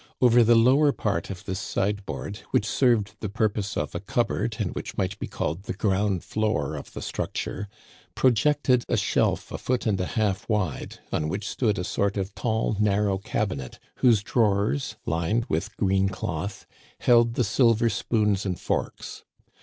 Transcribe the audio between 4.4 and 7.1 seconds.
and which might be called the ground floor of the